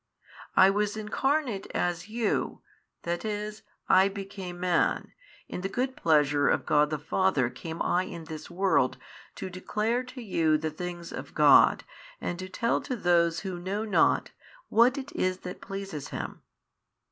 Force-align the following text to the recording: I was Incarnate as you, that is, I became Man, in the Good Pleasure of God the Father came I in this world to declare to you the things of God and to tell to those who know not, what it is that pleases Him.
I 0.55 0.71
was 0.71 0.97
Incarnate 0.97 1.67
as 1.75 2.09
you, 2.09 2.63
that 3.03 3.23
is, 3.23 3.61
I 3.87 4.07
became 4.09 4.59
Man, 4.59 5.13
in 5.47 5.61
the 5.61 5.69
Good 5.69 5.95
Pleasure 5.95 6.49
of 6.49 6.65
God 6.65 6.89
the 6.89 6.97
Father 6.97 7.51
came 7.51 7.83
I 7.83 8.05
in 8.05 8.23
this 8.23 8.49
world 8.49 8.97
to 9.35 9.47
declare 9.51 10.01
to 10.05 10.19
you 10.23 10.57
the 10.57 10.71
things 10.71 11.11
of 11.11 11.35
God 11.35 11.83
and 12.19 12.39
to 12.39 12.49
tell 12.49 12.81
to 12.81 12.95
those 12.95 13.41
who 13.41 13.59
know 13.59 13.85
not, 13.85 14.31
what 14.69 14.97
it 14.97 15.11
is 15.11 15.37
that 15.41 15.61
pleases 15.61 16.07
Him. 16.07 16.41